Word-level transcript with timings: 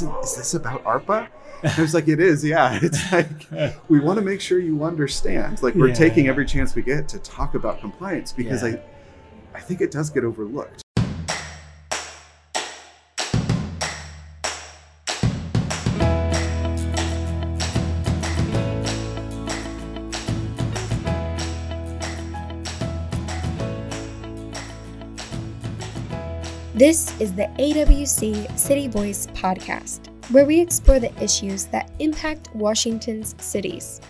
is, 0.00 0.08
is 0.24 0.36
this 0.36 0.54
about 0.54 0.82
ARPA? 0.84 1.28
And 1.62 1.72
I 1.76 1.80
was 1.80 1.94
like, 1.94 2.08
it 2.08 2.18
is, 2.20 2.44
yeah. 2.44 2.78
It's 2.82 3.12
like 3.12 3.46
we 3.88 4.00
want 4.00 4.18
to 4.18 4.24
make 4.24 4.40
sure 4.40 4.58
you 4.58 4.84
understand. 4.84 5.62
Like 5.62 5.74
we're 5.74 5.88
Yeah. 5.88 5.94
taking 5.94 6.28
every 6.28 6.46
chance 6.46 6.74
we 6.74 6.82
get 6.82 7.08
to 7.08 7.18
talk 7.18 7.54
about 7.54 7.80
compliance 7.80 8.32
because 8.32 8.62
Yeah. 8.62 8.76
I, 9.54 9.58
I 9.58 9.60
think 9.60 9.80
it 9.80 9.90
does 9.90 10.10
get 10.10 10.24
overlooked. 10.24 10.81
This 26.82 27.14
is 27.20 27.32
the 27.32 27.46
AWC 27.60 28.58
City 28.58 28.88
Voice 28.88 29.28
podcast, 29.28 30.08
where 30.32 30.44
we 30.44 30.58
explore 30.58 30.98
the 30.98 31.14
issues 31.22 31.66
that 31.66 31.92
impact 32.00 32.52
Washington's 32.56 33.36
cities. 33.38 34.00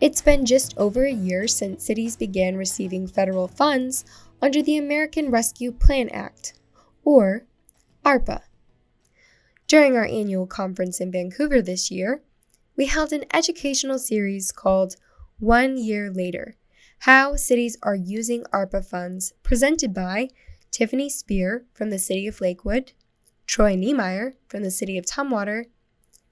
It's 0.00 0.20
been 0.20 0.44
just 0.44 0.76
over 0.76 1.04
a 1.04 1.12
year 1.12 1.46
since 1.46 1.84
cities 1.84 2.16
began 2.16 2.56
receiving 2.56 3.06
federal 3.06 3.46
funds 3.46 4.04
under 4.42 4.62
the 4.62 4.78
American 4.78 5.30
Rescue 5.30 5.70
Plan 5.70 6.08
Act, 6.08 6.54
or 7.04 7.44
ARPA. 8.04 8.40
During 9.68 9.96
our 9.96 10.06
annual 10.06 10.48
conference 10.48 11.00
in 11.00 11.12
Vancouver 11.12 11.62
this 11.62 11.88
year, 11.88 12.20
we 12.76 12.86
held 12.86 13.12
an 13.12 13.26
educational 13.32 14.00
series 14.00 14.50
called 14.50 14.96
One 15.38 15.78
Year 15.78 16.10
Later 16.10 16.56
How 16.98 17.36
Cities 17.36 17.76
Are 17.84 17.94
Using 17.94 18.42
ARPA 18.52 18.84
Funds, 18.84 19.34
presented 19.44 19.94
by 19.94 20.30
Tiffany 20.70 21.08
Speir 21.08 21.64
from 21.74 21.90
the 21.90 21.98
City 21.98 22.26
of 22.26 22.40
Lakewood, 22.40 22.92
Troy 23.46 23.74
Niemeyer 23.74 24.34
from 24.48 24.62
the 24.62 24.70
City 24.70 24.96
of 24.96 25.04
Tumwater, 25.04 25.66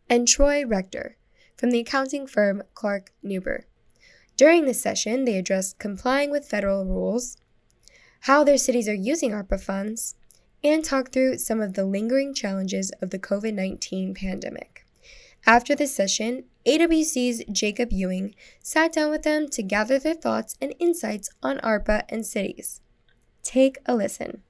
and 0.09 0.29
Troy 0.29 0.65
Rector 0.65 1.17
from 1.57 1.71
the 1.71 1.81
accounting 1.81 2.27
firm 2.27 2.63
Clark 2.75 3.13
Nuber. 3.25 3.65
During 4.37 4.65
this 4.65 4.81
session, 4.81 5.25
they 5.25 5.37
addressed 5.37 5.81
complying 5.81 6.31
with 6.31 6.49
federal 6.49 6.85
rules, 6.85 7.39
how 8.21 8.45
their 8.45 8.59
cities 8.59 8.89
are 8.89 8.95
using 8.95 9.33
ARPA 9.33 9.61
funds, 9.61 10.15
and 10.63 10.85
talked 10.85 11.13
through 11.13 11.39
some 11.39 11.61
of 11.61 11.75
the 11.75 11.85
lingering 11.85 12.33
challenges 12.35 12.93
of 13.03 13.11
the 13.11 13.19
COVID 13.19 13.55
19 13.55 14.15
pandemic. 14.15 14.87
After 15.47 15.75
this 15.75 15.95
session, 15.95 16.45
AWC's 16.67 17.45
Jacob 17.51 17.93
Ewing 17.93 18.35
sat 18.61 18.93
down 18.93 19.11
with 19.11 19.23
them 19.23 19.49
to 19.49 19.63
gather 19.63 19.99
their 19.99 20.15
thoughts 20.15 20.57
and 20.61 20.75
insights 20.79 21.31
on 21.43 21.59
ARPA 21.59 22.03
and 22.09 22.25
cities. 22.27 22.81
Take 23.49 23.79
a 23.87 23.95
listen. 23.97 24.43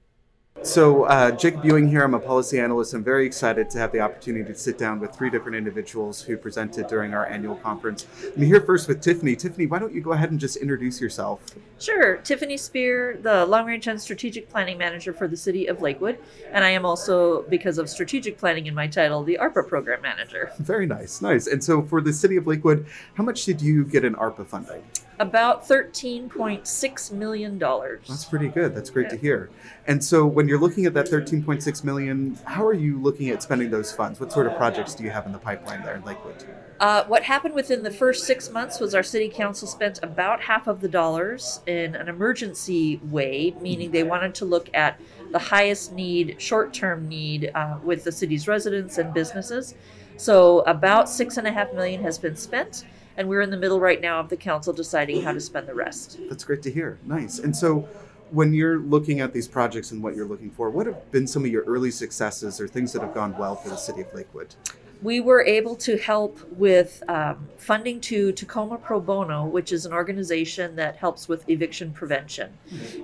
So, 0.61 1.05
uh, 1.05 1.31
Jacob 1.31 1.63
Ewing 1.63 1.87
here. 1.87 2.03
I'm 2.03 2.13
a 2.13 2.19
policy 2.19 2.59
analyst. 2.59 2.93
I'm 2.93 3.03
very 3.03 3.25
excited 3.25 3.69
to 3.69 3.77
have 3.77 3.93
the 3.93 4.01
opportunity 4.01 4.43
to 4.43 4.53
sit 4.53 4.77
down 4.77 4.99
with 4.99 5.15
three 5.15 5.29
different 5.29 5.55
individuals 5.55 6.21
who 6.21 6.35
presented 6.35 6.87
during 6.87 7.13
our 7.13 7.25
annual 7.25 7.55
conference. 7.55 8.05
I'm 8.35 8.43
here 8.43 8.59
first 8.61 8.87
with 8.89 9.01
Tiffany. 9.01 9.37
Tiffany, 9.37 9.67
why 9.67 9.79
don't 9.79 9.93
you 9.93 10.01
go 10.01 10.11
ahead 10.11 10.31
and 10.31 10.39
just 10.39 10.57
introduce 10.57 10.99
yourself? 10.99 11.41
Sure. 11.79 12.17
Tiffany 12.17 12.57
Speir, 12.57 13.21
the 13.21 13.45
Long 13.45 13.65
Range 13.65 13.87
and 13.87 14.01
Strategic 14.01 14.49
Planning 14.49 14.77
Manager 14.77 15.13
for 15.13 15.29
the 15.29 15.37
City 15.37 15.67
of 15.67 15.81
Lakewood. 15.81 16.19
And 16.51 16.65
I 16.65 16.69
am 16.71 16.85
also, 16.85 17.43
because 17.43 17.77
of 17.77 17.89
strategic 17.89 18.37
planning 18.37 18.67
in 18.67 18.75
my 18.75 18.85
title, 18.85 19.23
the 19.23 19.37
ARPA 19.41 19.65
Program 19.65 20.01
Manager. 20.01 20.51
Very 20.59 20.85
nice, 20.85 21.21
nice. 21.21 21.47
And 21.47 21.63
so, 21.63 21.81
for 21.81 22.01
the 22.01 22.11
city 22.11 22.35
of 22.35 22.47
Lakewood, 22.47 22.85
how 23.13 23.23
much 23.23 23.45
did 23.45 23.61
you 23.61 23.85
get 23.85 24.03
in 24.03 24.13
ARPA 24.15 24.45
funding? 24.45 24.83
About 25.19 25.67
$13.6 25.67 27.11
million. 27.11 27.59
That's 27.59 28.25
pretty 28.25 28.47
good. 28.47 28.73
That's 28.75 28.89
great 28.89 29.09
to 29.09 29.17
hear. 29.17 29.49
And 29.87 30.03
so, 30.03 30.25
when 30.25 30.48
you're 30.49 30.59
looking 30.59 30.87
at 30.87 30.95
that 30.95 31.05
13.6 31.05 31.83
million, 31.83 32.37
how 32.43 32.65
are 32.65 32.73
you 32.73 32.99
looking 32.99 33.29
at 33.29 33.43
spending 33.43 33.69
those 33.69 33.91
funds? 33.91 34.19
What 34.19 34.31
sort 34.31 34.47
of 34.47 34.57
projects 34.57 34.95
do 34.95 35.03
you 35.03 35.11
have 35.11 35.27
in 35.27 35.31
the 35.31 35.37
pipeline 35.37 35.83
there 35.83 35.95
in 35.95 36.03
Lakewood? 36.03 36.43
Uh, 36.79 37.03
what 37.05 37.21
happened 37.21 37.53
within 37.53 37.83
the 37.83 37.91
first 37.91 38.25
six 38.25 38.49
months 38.49 38.79
was 38.79 38.95
our 38.95 39.03
city 39.03 39.29
council 39.29 39.67
spent 39.67 39.99
about 40.01 40.41
half 40.41 40.65
of 40.65 40.81
the 40.81 40.87
dollars 40.87 41.59
in 41.67 41.93
an 41.95 42.09
emergency 42.09 42.99
way, 43.03 43.53
meaning 43.61 43.91
they 43.91 44.01
wanted 44.01 44.33
to 44.33 44.45
look 44.45 44.69
at 44.73 44.99
the 45.31 45.37
highest 45.37 45.93
need, 45.93 46.41
short 46.41 46.73
term 46.73 47.07
need 47.07 47.51
uh, 47.53 47.77
with 47.83 48.03
the 48.03 48.11
city's 48.11 48.47
residents 48.47 48.97
and 48.97 49.13
businesses. 49.13 49.75
So 50.17 50.61
about 50.61 51.09
six 51.09 51.37
and 51.37 51.45
a 51.45 51.51
half 51.51 51.71
million 51.73 52.01
has 52.01 52.17
been 52.17 52.35
spent, 52.35 52.85
and 53.17 53.29
we're 53.29 53.41
in 53.41 53.51
the 53.51 53.57
middle 53.57 53.79
right 53.79 54.01
now 54.01 54.19
of 54.19 54.29
the 54.29 54.37
council 54.37 54.73
deciding 54.73 55.21
how 55.21 55.31
to 55.31 55.39
spend 55.39 55.67
the 55.67 55.75
rest. 55.75 56.17
That's 56.27 56.43
great 56.43 56.63
to 56.63 56.71
hear. 56.71 56.97
Nice. 57.05 57.37
And 57.37 57.55
so, 57.55 57.87
when 58.31 58.53
you're 58.53 58.79
looking 58.79 59.19
at 59.19 59.33
these 59.33 59.47
projects 59.47 59.91
and 59.91 60.01
what 60.01 60.15
you're 60.15 60.27
looking 60.27 60.51
for, 60.51 60.69
what 60.69 60.85
have 60.85 61.11
been 61.11 61.27
some 61.27 61.45
of 61.45 61.51
your 61.51 61.63
early 61.63 61.91
successes 61.91 62.59
or 62.59 62.67
things 62.67 62.93
that 62.93 63.01
have 63.01 63.13
gone 63.13 63.37
well 63.37 63.55
for 63.55 63.69
the 63.69 63.77
city 63.77 64.01
of 64.01 64.13
Lakewood? 64.13 64.55
we 65.01 65.21
were 65.21 65.43
able 65.45 65.75
to 65.75 65.97
help 65.97 66.39
with 66.51 67.01
um, 67.07 67.47
funding 67.57 68.01
to 68.01 68.31
Tacoma 68.33 68.77
Pro 68.77 68.99
Bono, 68.99 69.45
which 69.45 69.71
is 69.71 69.85
an 69.85 69.93
organization 69.93 70.75
that 70.75 70.97
helps 70.97 71.29
with 71.29 71.47
eviction 71.49 71.91
prevention. 71.91 72.51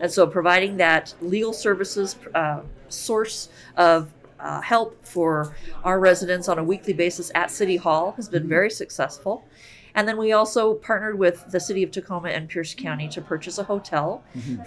And 0.02 0.12
so, 0.12 0.28
providing 0.28 0.78
that 0.78 1.14
legal 1.22 1.54
services 1.54 2.18
uh, 2.34 2.62
source 2.90 3.50
of 3.78 4.12
uh, 4.40 4.62
help 4.62 5.06
for 5.06 5.56
our 5.84 6.00
residents 6.00 6.50
on 6.50 6.60
a 6.60 6.64
weekly 6.64 6.94
basis 6.94 7.32
at 7.34 7.50
City 7.50 7.78
Hall 7.78 8.12
has 8.14 8.28
been 8.28 8.48
very 8.48 8.70
successful. 8.70 9.46
And 9.96 10.08
then 10.08 10.18
we 10.18 10.34
also 10.34 10.76
partnered 10.76 11.18
with 11.18 11.50
the 11.52 11.60
city 11.60 11.82
of 11.82 11.90
Tacoma 11.90 12.30
and 12.30 12.48
Pierce 12.50 12.76
County 12.76 13.08
to 13.10 13.22
purchase 13.22 13.58
a 13.58 13.64
hotel 13.64 14.24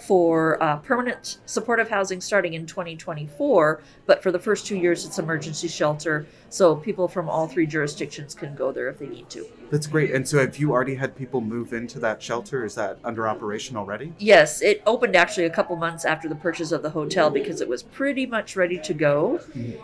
for 0.06 0.60
uh, 0.62 0.78
permanent 0.78 1.38
supportive 1.44 1.90
housing 1.90 2.20
starting 2.20 2.54
in 2.54 2.66
2024. 2.66 3.82
But 4.06 4.22
for 4.22 4.32
the 4.32 4.38
first 4.38 4.66
two 4.66 4.76
years, 4.76 5.04
it's 5.04 5.18
emergency 5.18 5.68
shelter, 5.68 6.26
so 6.50 6.76
people 6.76 7.08
from 7.08 7.28
all 7.28 7.46
three 7.46 7.66
jurisdictions 7.66 8.34
can 8.34 8.54
go 8.54 8.72
there 8.72 8.88
if 8.88 8.98
they 8.98 9.06
need 9.06 9.28
to. 9.30 9.46
That's 9.70 9.86
great. 9.86 10.12
And 10.12 10.26
so, 10.26 10.38
have 10.38 10.56
you 10.56 10.72
already 10.72 10.94
had 10.94 11.14
people 11.14 11.40
move 11.40 11.72
into 11.72 11.98
that 12.00 12.22
shelter? 12.22 12.64
Is 12.64 12.74
that 12.76 12.98
under 13.04 13.28
operation 13.28 13.76
already? 13.76 14.12
Yes, 14.18 14.62
it 14.62 14.82
opened 14.86 15.14
actually 15.14 15.44
a 15.44 15.50
couple 15.50 15.76
months 15.76 16.04
after 16.04 16.28
the 16.28 16.34
purchase 16.34 16.72
of 16.72 16.82
the 16.82 16.90
hotel 16.90 17.28
because 17.30 17.60
it 17.60 17.68
was 17.68 17.82
pretty 17.82 18.24
much 18.24 18.56
ready 18.56 18.78
to 18.78 18.94
go. 18.94 19.40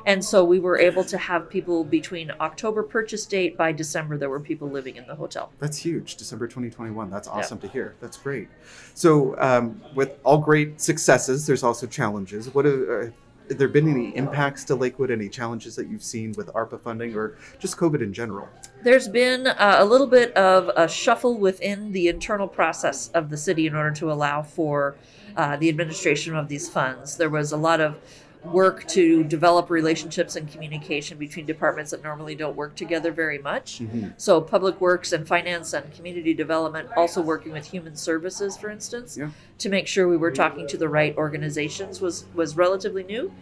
And 0.06 0.24
so 0.24 0.44
we 0.44 0.58
were 0.58 0.78
able 0.78 1.04
to 1.04 1.18
have 1.18 1.50
people 1.50 1.84
between 1.84 2.32
October 2.40 2.82
purchase 2.82 3.26
date 3.26 3.56
by 3.56 3.72
December, 3.72 4.16
there 4.16 4.30
were 4.30 4.40
people 4.40 4.68
living 4.68 4.96
in 4.96 5.06
the 5.06 5.14
hotel. 5.14 5.52
That's 5.58 5.78
huge. 5.78 6.16
December 6.16 6.46
2021. 6.46 7.10
That's 7.10 7.28
awesome 7.28 7.58
to 7.58 7.68
hear. 7.68 7.94
That's 8.00 8.16
great. 8.16 8.48
So, 8.94 9.38
um, 9.38 9.80
with 9.94 10.18
all 10.24 10.38
great 10.38 10.80
successes, 10.80 11.46
there's 11.46 11.62
also 11.62 11.86
challenges. 11.86 12.52
What 12.54 12.64
have, 12.64 12.88
uh, 12.88 13.06
have 13.48 13.58
there 13.58 13.68
been 13.68 13.88
any 13.88 14.16
impacts 14.16 14.64
to 14.64 14.74
Lakewood? 14.74 15.10
Any 15.10 15.28
challenges 15.28 15.76
that 15.76 15.88
you've 15.88 16.02
seen 16.02 16.32
with 16.36 16.48
ARPA 16.48 16.80
funding 16.80 17.14
or 17.14 17.36
just 17.58 17.76
COVID 17.76 18.02
in 18.02 18.12
general? 18.12 18.48
There's 18.82 19.08
been 19.08 19.46
uh, 19.46 19.76
a 19.78 19.84
little 19.84 20.06
bit 20.06 20.32
of 20.34 20.70
a 20.76 20.88
shuffle 20.88 21.36
within 21.38 21.92
the 21.92 22.08
internal 22.08 22.48
process 22.48 23.08
of 23.10 23.30
the 23.30 23.36
city 23.36 23.66
in 23.66 23.74
order 23.74 23.92
to 23.92 24.10
allow 24.10 24.42
for 24.42 24.96
uh, 25.36 25.56
the 25.56 25.68
administration 25.68 26.36
of 26.36 26.48
these 26.48 26.68
funds. 26.68 27.16
There 27.16 27.30
was 27.30 27.52
a 27.52 27.56
lot 27.56 27.80
of 27.80 27.96
work 28.44 28.86
to 28.86 29.24
develop 29.24 29.70
relationships 29.70 30.36
and 30.36 30.50
communication 30.50 31.16
between 31.16 31.46
departments 31.46 31.90
that 31.90 32.02
normally 32.02 32.34
don't 32.34 32.54
work 32.54 32.74
together 32.76 33.10
very 33.10 33.38
much. 33.38 33.80
So, 34.18 34.40
public 34.40 34.80
works 34.80 35.12
and 35.12 35.26
finance 35.26 35.72
and 35.72 35.90
community 35.94 36.34
development, 36.34 36.90
also 36.96 37.22
working 37.22 37.52
with 37.52 37.66
human 37.66 37.96
services, 37.96 38.56
for 38.56 38.68
instance, 38.68 39.16
Yeah. 39.16 39.30
To 39.58 39.68
make 39.68 39.86
sure 39.86 40.08
we 40.08 40.16
were 40.16 40.32
talking 40.32 40.66
to 40.66 40.76
the 40.76 40.88
right 40.88 41.16
organizations 41.16 42.00
was 42.00 42.24
was 42.34 42.56
relatively 42.56 43.04
new. 43.04 43.32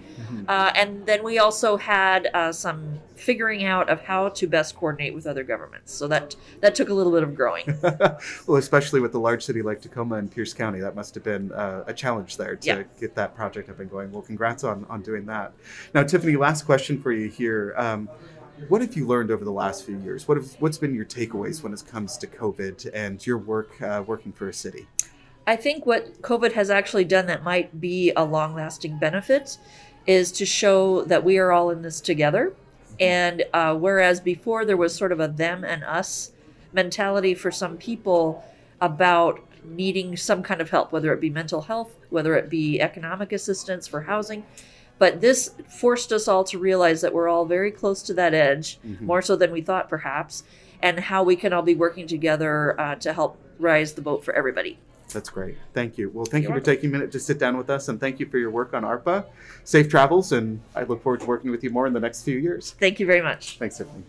Uh, 0.49 0.73
and 0.75 1.05
then 1.07 1.23
we 1.23 1.39
also 1.39 1.77
had 1.77 2.29
uh, 2.33 2.51
some 2.53 3.01
figuring 3.17 3.65
out 3.65 3.89
of 3.89 4.01
how 4.03 4.29
to 4.29 4.47
best 4.47 4.75
coordinate 4.77 5.15
with 5.15 5.27
other 5.27 5.45
governments. 5.45 5.93
So 5.93 6.09
that 6.09 6.37
that 6.61 6.75
took 6.75 6.89
a 6.89 6.95
little 6.95 7.13
bit 7.13 7.23
of 7.23 7.35
growing. 7.35 7.65
well, 8.47 8.57
especially 8.57 9.01
with 9.01 9.15
a 9.15 9.19
large 9.19 9.45
city 9.45 9.63
like 9.63 9.81
Tacoma 9.81 10.17
and 10.17 10.31
Pierce 10.31 10.55
County, 10.55 10.81
that 10.81 10.95
must 10.95 11.15
have 11.15 11.25
been 11.25 11.53
uh, 11.53 11.85
a 11.87 11.95
challenge 11.95 12.37
there 12.37 12.57
to 12.57 12.67
Yeah. 12.67 12.83
get 13.01 13.15
that 13.15 13.35
project 13.35 13.69
up 13.71 13.81
and 13.81 13.91
going. 13.91 14.11
Well, 14.13 14.23
congrats 14.23 14.65
on, 14.65 14.87
on 14.89 15.03
doing 15.03 15.27
that. 15.27 15.53
Now, 15.95 16.03
Tiffany, 16.03 16.37
last 16.37 16.65
question 16.65 17.01
for 17.01 17.13
you 17.13 17.29
here. 17.29 17.75
Um, 17.77 18.09
what 18.69 18.81
have 18.81 18.95
you 18.97 19.07
learned 19.07 19.31
over 19.31 19.45
the 19.45 19.53
last 19.53 19.85
few 19.85 19.99
years? 19.99 20.29
What 20.29 20.37
have, 20.37 20.53
what's 20.61 20.79
been 20.79 20.95
your 20.95 21.05
takeaways 21.05 21.63
when 21.63 21.73
it 21.73 21.83
comes 21.91 22.17
to 22.19 22.27
COVID 22.27 22.91
and 22.95 23.25
your 23.27 23.39
work 23.39 23.81
uh, 23.83 24.05
working 24.07 24.33
for 24.33 24.49
a 24.49 24.53
city? 24.55 24.87
I 25.47 25.57
think 25.57 25.87
what 25.87 26.23
COVID 26.23 26.53
has 26.53 26.71
actually 26.71 27.05
done 27.05 27.27
that 27.27 27.43
might 27.43 27.81
be 27.81 28.13
a 28.17 28.25
long 28.25 28.55
lasting 28.55 28.99
benefit 28.99 29.59
is 30.07 30.31
to 30.33 30.47
show 30.47 31.03
that 31.05 31.25
we 31.25 31.39
are 31.39 31.53
all 31.53 31.71
in 31.71 31.83
this 31.83 32.01
together. 32.01 32.55
And 33.01 33.45
uh, 33.53 33.75
whereas 33.75 34.21
before 34.21 34.65
there 34.65 34.77
was 34.77 34.95
sort 34.95 35.13
of 35.13 35.21
a 35.21 35.29
them 35.29 35.65
and 35.65 35.83
us 35.85 36.33
mentality 36.73 37.35
for 37.35 37.51
some 37.51 37.77
people 37.77 38.45
about 38.81 39.41
needing 39.65 40.17
some 40.17 40.43
kind 40.43 40.61
of 40.61 40.71
help, 40.71 40.93
whether 40.93 41.13
it 41.13 41.21
be 41.21 41.31
mental 41.31 41.63
health, 41.63 41.97
whether 42.11 42.35
it 42.37 42.49
be 42.49 42.81
economic 42.81 43.33
assistance 43.33 43.87
for 43.87 44.03
housing. 44.03 44.45
But 44.99 45.21
this 45.21 45.53
forced 45.69 46.13
us 46.13 46.29
all 46.29 46.45
to 46.45 46.59
realize 46.59 47.01
that 47.01 47.13
we're 47.13 47.29
all 47.29 47.45
very 47.45 47.71
close 47.71 48.03
to 48.03 48.15
that 48.15 48.35
edge, 48.35 48.79
more 49.01 49.23
so 49.23 49.35
than 49.35 49.51
we 49.51 49.61
thought, 49.61 49.89
perhaps, 49.89 50.45
and 50.81 51.01
how 51.01 51.23
we 51.25 51.35
can 51.35 51.53
all 51.53 51.63
be 51.63 51.75
working 51.75 52.07
together 52.07 52.79
uh, 52.81 52.95
to 52.97 53.13
help 53.13 53.39
rise 53.59 53.95
the 53.95 54.03
boat 54.03 54.25
for 54.25 54.35
everybody. 54.35 54.79
That's 55.13 55.29
great. 55.29 55.57
Thank 55.75 55.99
you. 55.99 56.11
Well, 56.11 56.25
thank 56.25 56.45
You're 56.45 56.55
you 56.55 56.61
for 56.61 56.65
taking 56.65 56.91
a 56.91 56.93
minute 56.93 57.13
to 57.13 57.21
sit 57.21 57.39
down 57.39 57.57
with 57.57 57.71
us, 57.71 57.89
and 57.89 58.01
thank 58.01 58.21
you 58.21 58.27
for 58.27 58.39
your 58.39 58.51
work 58.51 58.75
on 58.75 58.83
ARPA. 58.83 59.27
Safe 59.65 59.89
travels, 59.89 60.33
and 60.33 60.61
I 60.75 60.85
look 60.85 61.03
forward 61.03 61.21
to 61.21 61.27
working 61.27 61.51
with 61.51 61.63
you 61.63 61.71
more 61.71 61.87
in 61.87 61.93
the 61.93 62.01
next 62.01 62.23
few 62.23 62.39
years. 62.39 62.75
Thank 62.79 63.01
you 63.01 63.07
very 63.07 63.23
much. 63.23 63.59
Thanks, 63.59 63.79
Tiffany. 63.79 64.05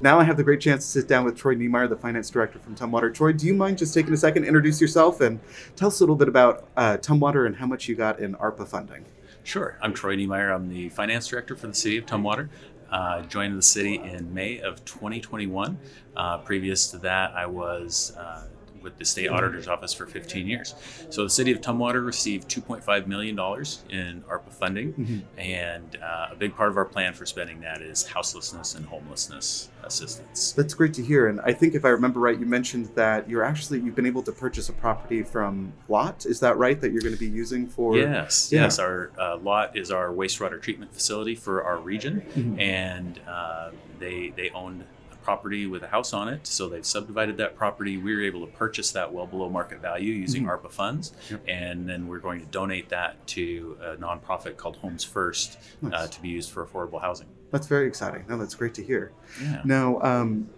Now 0.00 0.18
I 0.18 0.24
have 0.24 0.36
the 0.36 0.42
great 0.42 0.60
chance 0.60 0.84
to 0.84 1.00
sit 1.00 1.08
down 1.08 1.24
with 1.24 1.36
Troy 1.36 1.54
Niemeyer, 1.54 1.86
the 1.86 1.96
finance 1.96 2.28
director 2.28 2.58
from 2.58 2.74
Tumwater. 2.74 3.14
Troy, 3.14 3.32
do 3.32 3.46
you 3.46 3.54
mind 3.54 3.78
just 3.78 3.94
taking 3.94 4.12
a 4.12 4.16
second, 4.16 4.44
introduce 4.44 4.80
yourself, 4.80 5.20
and 5.20 5.38
tell 5.76 5.86
us 5.88 6.00
a 6.00 6.02
little 6.02 6.16
bit 6.16 6.26
about 6.26 6.66
uh, 6.76 6.96
Tumwater 6.96 7.46
and 7.46 7.54
how 7.54 7.66
much 7.66 7.86
you 7.86 7.94
got 7.94 8.18
in 8.18 8.34
ARPA 8.34 8.66
funding? 8.66 9.04
Sure. 9.44 9.78
I'm 9.80 9.94
Troy 9.94 10.16
Niemeyer. 10.16 10.50
I'm 10.50 10.68
the 10.68 10.88
finance 10.88 11.28
director 11.28 11.54
for 11.54 11.68
the 11.68 11.74
city 11.74 11.98
of 11.98 12.06
Tumwater. 12.06 12.48
Uh, 12.90 13.22
joined 13.22 13.56
the 13.56 13.62
city 13.62 14.00
in 14.02 14.34
May 14.34 14.58
of 14.58 14.84
2021. 14.84 15.78
Uh, 16.16 16.38
previous 16.38 16.90
to 16.90 16.98
that, 16.98 17.32
I 17.34 17.46
was 17.46 18.12
uh, 18.18 18.46
with 18.82 18.98
the 18.98 19.04
state 19.04 19.28
auditor's 19.28 19.68
office 19.68 19.92
for 19.92 20.06
15 20.06 20.46
years. 20.46 20.74
So 21.10 21.24
the 21.24 21.30
city 21.30 21.52
of 21.52 21.60
Tumwater 21.60 22.04
received 22.04 22.48
2.5 22.48 23.06
million 23.06 23.36
dollars 23.36 23.82
in 23.90 24.22
ARPA 24.30 24.52
funding, 24.52 24.92
Mhm. 24.94 25.22
and 25.38 25.98
uh, 26.02 26.28
a 26.32 26.34
big 26.36 26.54
part 26.54 26.68
of 26.70 26.76
our 26.76 26.84
plan 26.84 27.12
for 27.14 27.24
spending 27.26 27.60
that 27.60 27.80
is 27.82 28.06
houselessness 28.06 28.74
and 28.74 28.84
homelessness 28.86 29.68
assistance. 29.84 30.52
That's 30.52 30.74
great 30.74 30.94
to 30.94 31.02
hear. 31.02 31.28
And 31.28 31.40
I 31.40 31.52
think 31.52 31.74
if 31.74 31.84
I 31.84 31.88
remember 31.88 32.20
right, 32.20 32.38
you 32.38 32.46
mentioned 32.46 32.86
that 32.94 33.28
you're 33.28 33.44
actually 33.44 33.80
you've 33.80 33.94
been 33.96 34.06
able 34.06 34.22
to 34.24 34.32
purchase 34.32 34.68
a 34.68 34.72
property 34.72 35.22
from 35.22 35.72
LOTT. 35.88 36.26
Is 36.26 36.40
that 36.40 36.56
right? 36.56 36.80
That 36.80 36.92
you're 36.92 37.02
going 37.02 37.14
to 37.14 37.20
be 37.20 37.26
using 37.28 37.66
for? 37.66 37.96
Yes, 37.96 38.50
Yeah. 38.52 38.62
yes. 38.62 38.78
Our 38.78 39.10
uh, 39.18 39.38
LOTT 39.42 39.76
is 39.76 39.90
our 39.90 40.08
wastewater 40.08 40.60
treatment 40.60 40.92
facility 40.94 41.34
for 41.34 41.62
our 41.64 41.78
region, 41.78 42.22
Mhm. 42.36 42.60
and 42.60 43.20
uh, 43.28 43.70
they 43.98 44.32
they 44.36 44.50
owned 44.50 44.84
property 45.22 45.66
with 45.66 45.82
a 45.82 45.88
house 45.88 46.12
on 46.12 46.28
it, 46.28 46.46
so 46.46 46.68
they've 46.68 46.84
subdivided 46.86 47.36
that 47.38 47.56
property. 47.56 47.96
We 47.96 48.14
were 48.14 48.22
able 48.22 48.44
to 48.46 48.52
purchase 48.52 48.90
that 48.92 49.12
well 49.12 49.26
below 49.26 49.48
market 49.48 49.80
value 49.80 50.12
using 50.12 50.44
Mhm. 50.44 50.48
ARPA 50.60 50.70
funds, 50.70 51.12
Yep. 51.30 51.42
and 51.48 51.88
then 51.88 52.06
we're 52.08 52.18
going 52.18 52.40
to 52.40 52.46
donate 52.46 52.88
that 52.90 53.26
to 53.28 53.76
a 53.82 53.96
nonprofit 53.96 54.56
called 54.56 54.76
Homes 54.76 55.04
First 55.04 55.58
uh, 55.92 56.06
to 56.06 56.20
be 56.22 56.28
used 56.28 56.50
for 56.50 56.64
affordable 56.66 57.00
housing. 57.00 57.28
That's 57.50 57.66
very 57.66 57.86
exciting. 57.86 58.24
No, 58.28 58.38
that's 58.38 58.54
great 58.54 58.74
to 58.74 58.82
hear. 58.82 59.12
Yeah. 59.42 59.60
Now, 59.64 60.00
um, 60.00 60.48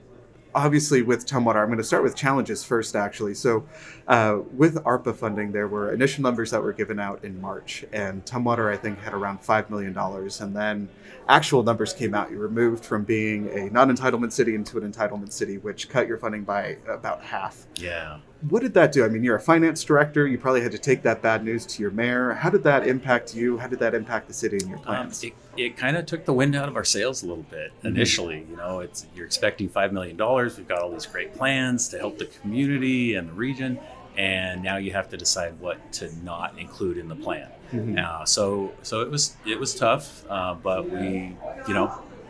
obviously, 0.55 1.03
with 1.03 1.27
Tumwater, 1.27 1.57
I'm 1.57 1.67
going 1.67 1.79
to 1.79 1.85
start 1.85 2.03
with 2.03 2.15
challenges 2.17 2.65
first, 2.65 2.97
actually. 2.97 3.35
So, 3.35 3.67
uh, 4.07 4.41
with 4.53 4.77
ARPA 4.85 5.15
funding, 5.15 5.53
there 5.53 5.69
were 5.69 5.93
initial 5.93 6.23
numbers 6.23 6.51
that 6.51 6.63
were 6.63 6.73
given 6.73 6.99
out 6.99 7.25
in 7.25 7.41
March, 7.41 7.85
and 7.93 8.25
Tumwater, 8.25 8.73
I 8.73 8.77
think, 8.77 8.99
had 9.01 9.15
around 9.15 9.43
$5 9.43 9.71
million. 9.71 9.97
And 9.97 10.57
then 10.57 10.89
actual 11.29 11.63
numbers 11.63 11.93
came 11.93 12.15
out. 12.15 12.31
You 12.31 12.39
were 12.39 12.49
moved 12.49 12.85
from 12.85 13.05
being 13.05 13.49
a 13.51 13.71
non 13.71 13.95
entitlement 13.95 14.33
city 14.33 14.55
into 14.55 14.79
an 14.79 14.91
entitlement 14.91 15.33
city, 15.33 15.59
which 15.59 15.89
cut 15.89 16.07
your 16.07 16.19
funding 16.19 16.45
by 16.45 16.79
about 16.89 17.23
half. 17.23 17.67
Yeah. 17.77 18.19
What 18.49 18.63
did 18.63 18.75
that 18.75 18.93
do? 18.93 19.05
I 19.05 19.09
mean, 19.09 19.25
you're 19.25 19.37
a 19.37 19.41
finance 19.41 19.83
director. 19.85 20.27
You 20.27 20.37
probably 20.39 20.61
had 20.61 20.73
to 20.73 20.79
take 20.79 21.03
that 21.03 21.23
bad 21.23 21.45
news 21.45 21.65
to 21.67 21.83
your 21.83 21.91
mayor. 21.93 22.33
How 22.33 22.51
did 22.51 22.63
that 22.65 22.87
impact 22.87 23.35
you? 23.35 23.57
How 23.59 23.69
did 23.69 23.79
that 23.79 23.95
impact 23.95 24.29
the 24.29 24.35
city 24.35 24.59
and 24.59 24.69
your 24.69 24.79
Um, 24.79 24.85
plans? 24.85 25.23
it 25.25 25.33
it 25.57 25.77
kind 25.77 25.97
of 25.97 26.05
took 26.05 26.25
the 26.25 26.33
wind 26.33 26.57
out 26.57 26.69
of 26.69 26.75
our 26.75 26.83
sails 26.85 27.23
a 27.23 27.27
little 27.29 27.45
bit 27.49 27.71
Mhm. 27.83 27.89
initially. 27.91 28.45
You 28.51 28.57
know, 28.57 28.81
it's 28.81 29.07
you're 29.15 29.25
expecting 29.25 29.69
five 29.69 29.93
million 29.93 30.17
dollars. 30.17 30.59
We've 30.59 30.67
got 30.69 30.81
all 30.81 30.91
these 30.91 31.07
great 31.07 31.33
plans 31.37 31.89
to 31.91 31.99
help 31.99 32.19
the 32.19 32.27
community 32.27 33.15
and 33.15 33.29
the 33.29 33.33
region, 33.35 33.79
and 34.19 34.63
now 34.63 34.77
you 34.79 34.93
have 34.93 35.09
to 35.11 35.17
decide 35.17 35.55
what 35.61 35.93
to 35.93 36.11
not 36.25 36.59
include 36.59 36.99
in 36.99 37.09
the 37.09 37.15
plan. 37.17 37.47
Mhm. 37.73 38.05
Uh, 38.05 38.25
so 38.25 38.73
so 38.83 39.01
it 39.01 39.11
was 39.11 39.37
it 39.47 39.59
was 39.59 39.75
tough, 39.75 40.25
uh, 40.29 40.55
but 40.55 40.91
we 40.91 41.37
you 41.69 41.73
know 41.75 41.87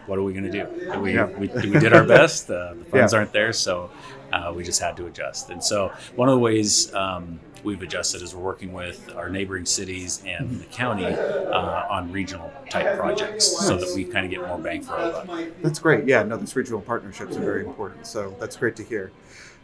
what 0.07 0.19
are 0.19 0.23
we 0.23 0.35
going 0.35 0.45
to 0.45 0.51
do? 0.53 0.67
We, 1.01 1.15
Yeah. 1.15 1.25
we 1.39 1.49
we 1.49 1.79
did 1.81 1.95
our 1.95 2.05
best. 2.19 2.51
Uh, 2.51 2.75
the 2.75 2.85
funds 2.85 3.13
Yeah. 3.15 3.19
aren't 3.19 3.33
there, 3.33 3.55
so 3.55 3.89
uh, 4.35 4.53
we 4.57 4.63
just 4.65 4.81
had 4.81 4.97
to 4.97 5.07
adjust. 5.07 5.51
And 5.51 5.63
so 5.63 5.93
one 6.17 6.29
of 6.29 6.35
the 6.35 6.45
ways 6.49 6.93
um, 6.95 7.41
we've 7.63 7.83
adjusted 7.83 8.21
is 8.23 8.35
we're 8.35 8.43
working 8.43 8.73
with 8.73 8.99
our 9.17 9.29
neighboring 9.29 9.67
cities 9.67 10.23
and 10.27 10.61
the 10.61 10.67
county 10.67 11.07
uh, 11.07 11.97
on 11.97 12.13
regional 12.13 12.51
type 12.69 12.99
projects, 12.99 13.45
so 13.67 13.77
that 13.77 13.91
we 13.95 14.05
kind 14.05 14.25
of 14.27 14.31
get 14.31 14.41
more 14.49 14.59
bang 14.59 14.83
for 14.83 14.95
our 14.95 15.25
buck. 15.25 15.49
That's 15.63 15.79
great. 15.79 16.07
Yeah, 16.07 16.23
no, 16.23 16.37
those 16.37 16.55
regional 16.57 16.81
partnerships 16.81 17.37
are 17.37 17.45
very 17.53 17.65
important. 17.65 18.07
So 18.07 18.37
that's 18.41 18.57
great 18.57 18.77
to 18.77 18.83
hear. 18.83 19.13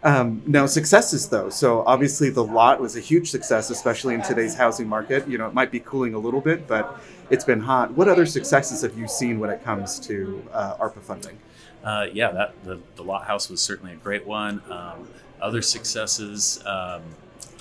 Um, 0.02 0.42
now, 0.46 0.64
successes 0.64 1.28
though. 1.28 1.50
So 1.50 1.82
obviously, 1.84 2.30
the 2.30 2.44
lot 2.44 2.80
was 2.80 2.96
a 2.96 3.00
huge 3.00 3.30
success, 3.30 3.68
especially 3.68 4.14
in 4.14 4.22
today's 4.22 4.54
housing 4.54 4.88
market. 4.88 5.28
You 5.28 5.36
know, 5.36 5.46
it 5.46 5.52
might 5.52 5.70
be 5.70 5.80
cooling 5.80 6.14
a 6.14 6.18
little 6.18 6.40
bit, 6.40 6.66
but 6.66 6.98
it's 7.28 7.44
been 7.44 7.60
hot. 7.60 7.92
What 7.92 8.08
other 8.08 8.24
successes 8.24 8.80
have 8.80 8.96
you 8.96 9.06
seen 9.06 9.38
when 9.40 9.50
it 9.50 9.62
comes 9.62 9.98
to 10.08 10.42
uh, 10.52 10.76
ARPA 10.78 11.02
funding? 11.02 11.36
Uh, 11.84 12.06
yeah, 12.12 12.30
that 12.32 12.54
the, 12.64 12.78
the 12.96 13.02
lot 13.02 13.24
house 13.26 13.48
was 13.48 13.60
certainly 13.62 13.92
a 13.92 13.96
great 13.96 14.26
one. 14.26 14.60
Um, 14.70 15.08
other 15.40 15.62
successes, 15.62 16.62
um, 16.66 17.02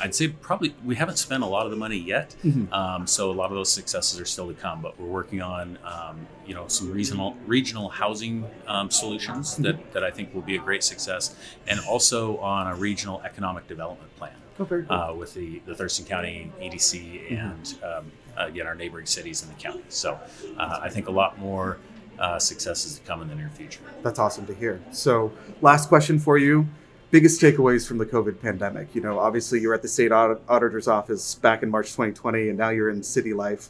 I'd 0.01 0.15
say 0.15 0.29
probably 0.29 0.75
we 0.85 0.95
haven't 0.95 1.17
spent 1.17 1.43
a 1.43 1.45
lot 1.45 1.65
of 1.65 1.71
the 1.71 1.77
money 1.77 1.97
yet, 1.97 2.35
Mhm. 2.43 2.71
um, 2.73 3.07
so 3.07 3.31
a 3.31 3.33
lot 3.33 3.49
of 3.51 3.55
those 3.55 3.71
successes 3.71 4.19
are 4.19 4.25
still 4.25 4.47
to 4.47 4.53
come. 4.53 4.81
But 4.81 4.99
we're 4.99 5.07
working 5.07 5.41
on 5.41 5.77
um, 5.83 6.25
you 6.45 6.53
know 6.53 6.67
some 6.67 6.91
regional 6.91 7.35
regional 7.45 7.89
housing 7.89 8.45
um, 8.67 8.89
solutions 8.91 9.55
that, 9.57 9.91
that 9.93 10.03
I 10.03 10.11
think 10.11 10.33
will 10.33 10.41
be 10.41 10.55
a 10.55 10.59
great 10.59 10.83
success, 10.83 11.35
and 11.67 11.79
also 11.81 12.37
on 12.37 12.67
a 12.67 12.75
regional 12.75 13.21
economic 13.25 13.67
development 13.67 14.13
plan 14.17 14.33
Oh, 14.59 14.65
cool. 14.65 14.85
uh, 14.89 15.13
with 15.13 15.33
the, 15.33 15.61
the 15.65 15.75
Thurston 15.75 16.05
County 16.05 16.51
EDC 16.61 17.31
and 17.37 17.75
um, 17.83 18.11
again 18.37 18.67
our 18.67 18.75
neighboring 18.75 19.05
cities 19.05 19.41
in 19.43 19.49
the 19.49 19.55
county. 19.55 19.83
So 19.89 20.17
uh, 20.57 20.79
I 20.81 20.89
think 20.89 21.07
a 21.07 21.11
lot 21.11 21.39
more 21.39 21.77
uh, 22.19 22.37
successes 22.37 22.99
to 22.99 23.05
come 23.05 23.21
in 23.21 23.27
the 23.27 23.35
near 23.35 23.49
future. 23.49 23.81
That's 24.03 24.19
awesome 24.19 24.45
to 24.47 24.53
hear. 24.53 24.79
So, 24.91 25.31
last 25.61 25.87
question 25.89 26.19
for 26.19 26.37
you. 26.37 26.67
Biggest 27.11 27.41
takeaways 27.41 27.87
from 27.87 27.97
the 27.97 28.05
COVID 28.05 28.39
pandemic? 28.39 28.93
You 28.93 29.01
know, 29.01 29.17
obviously 29.17 29.59
you're 29.59 29.73
at 29.73 29.81
the 29.81 29.87
state 29.87 30.11
audit- 30.11 30.41
auditor's 30.47 30.87
office 30.87 31.33
back 31.35 31.63
in 31.63 31.69
March 31.69 31.87
2020, 31.87 32.49
and 32.49 32.57
now 32.57 32.69
you're 32.69 32.89
in 32.89 33.01
city 33.01 33.33
life. 33.33 33.69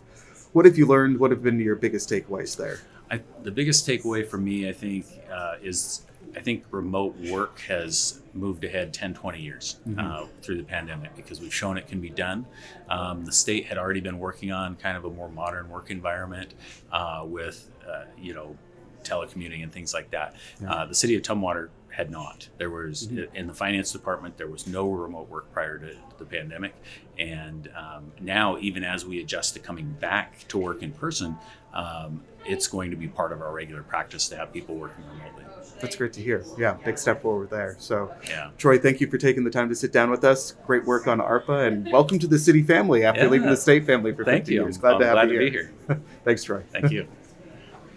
What 0.51 0.65
have 0.65 0.77
you 0.77 0.85
learned? 0.85 1.19
What 1.19 1.31
have 1.31 1.43
been 1.43 1.59
your 1.59 1.75
biggest 1.75 2.09
takeaways 2.09 2.57
there? 2.57 2.79
I, 3.09 3.21
the 3.43 3.51
biggest 3.51 3.87
takeaway 3.87 4.27
for 4.27 4.37
me, 4.37 4.67
I 4.67 4.73
think, 4.73 5.05
uh, 5.31 5.55
is 5.61 6.05
I 6.35 6.41
think 6.41 6.65
remote 6.71 7.15
work 7.29 7.59
has 7.61 8.21
moved 8.33 8.63
ahead 8.63 8.93
10, 8.93 9.13
20 9.13 9.41
years 9.41 9.79
uh, 9.97 10.25
through 10.41 10.57
the 10.57 10.63
pandemic 10.63 11.15
because 11.15 11.41
we've 11.41 11.53
shown 11.53 11.77
it 11.77 11.87
can 11.87 11.99
be 11.99 12.09
done. 12.09 12.45
Um, 12.87 13.25
the 13.25 13.31
state 13.31 13.65
had 13.65 13.77
already 13.77 13.99
been 13.99 14.19
working 14.19 14.51
on 14.51 14.75
kind 14.75 14.95
of 14.95 15.05
a 15.05 15.09
more 15.09 15.29
modern 15.29 15.69
work 15.69 15.89
environment 15.89 16.53
uh, 16.91 17.23
with, 17.25 17.69
uh, 17.89 18.05
you 18.17 18.33
know, 18.33 18.55
telecommuting 19.03 19.63
and 19.63 19.71
things 19.71 19.93
like 19.93 20.11
that. 20.11 20.35
Yeah. 20.61 20.71
Uh, 20.71 20.85
the 20.85 20.95
city 20.95 21.15
of 21.15 21.21
Tumwater 21.21 21.69
had 21.89 22.11
not. 22.11 22.47
There 22.57 22.69
was 22.69 23.09
in 23.33 23.47
the 23.47 23.53
finance 23.53 23.91
department 23.91 24.37
there 24.37 24.47
was 24.47 24.67
no 24.67 24.89
remote 24.89 25.29
work 25.29 25.51
prior 25.51 25.77
to 25.79 25.95
the 26.17 26.25
pandemic, 26.25 26.73
and 27.17 27.69
um, 27.75 28.11
now 28.21 28.57
even 28.59 28.83
as 28.83 29.05
we 29.05 29.19
adjust 29.21 29.53
to 29.55 29.59
coming 29.59 29.89
back 29.99 30.47
to 30.49 30.57
work 30.57 30.83
in 30.83 30.91
person, 30.91 31.35
um, 31.73 32.21
it's 32.45 32.67
going 32.67 32.91
to 32.91 32.97
be 32.97 33.07
part 33.07 33.31
of 33.31 33.41
our 33.41 33.51
regular 33.53 33.83
practice 33.83 34.27
to 34.29 34.37
have 34.37 34.53
people 34.53 34.75
working 34.75 35.03
remotely. 35.17 35.45
That's 35.81 35.95
great 35.95 36.13
to 36.13 36.21
hear. 36.21 36.43
Yeah, 36.57 36.73
big 36.85 36.97
step 36.97 37.21
forward 37.21 37.49
there. 37.49 37.75
So, 37.79 38.13
Yeah. 38.27 38.51
Troy, 38.57 38.77
thank 38.77 38.99
you 38.99 39.07
for 39.09 39.17
taking 39.17 39.43
the 39.45 39.49
time 39.49 39.69
to 39.69 39.75
sit 39.75 39.91
down 39.93 40.09
with 40.11 40.23
us. 40.25 40.51
Great 40.65 40.83
work 40.85 41.07
on 41.07 41.19
ARPA, 41.19 41.67
and 41.67 41.89
welcome 41.91 42.19
to 42.19 42.27
the 42.27 42.37
city 42.39 42.63
family 42.63 43.03
after 43.05 43.21
Yeah. 43.23 43.29
leaving 43.29 43.49
the 43.49 43.57
state 43.57 43.85
family 43.85 44.13
for 44.13 44.25
Thank 44.25 44.41
50 44.43 44.53
you. 44.55 44.61
years. 44.63 44.77
Glad 44.77 44.95
I'm 44.95 44.99
to 44.99 45.05
have 45.05 45.13
glad 45.15 45.31
you 45.31 45.39
to 45.39 45.49
here. 45.49 45.71
be 45.87 45.93
here. 45.93 46.01
Thanks, 46.25 46.43
Troy. 46.43 46.61
Thank 46.71 46.91
you. 46.91 47.07